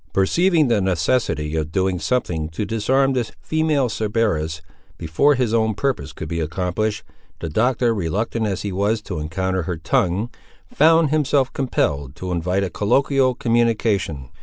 Perceiving 0.13 0.67
the 0.67 0.81
necessity 0.81 1.55
of 1.55 1.71
doing 1.71 1.99
something 1.99 2.49
to 2.49 2.65
disarm 2.65 3.13
this 3.13 3.33
female 3.39 3.87
Cerberus, 3.87 4.63
before 4.97 5.35
his 5.35 5.53
own 5.53 5.75
purpose 5.75 6.11
could 6.11 6.27
be 6.27 6.39
accomplished, 6.39 7.03
the 7.37 7.49
Doctor, 7.49 7.93
reluctant 7.93 8.47
as 8.47 8.63
he 8.63 8.71
was 8.71 8.99
to 9.03 9.19
encounter 9.19 9.61
her 9.61 9.77
tongue, 9.77 10.31
found 10.73 11.11
himself 11.11 11.53
compelled 11.53 12.15
to 12.15 12.31
invite 12.31 12.63
a 12.63 12.71
colloquial 12.71 13.35
communication. 13.35 14.29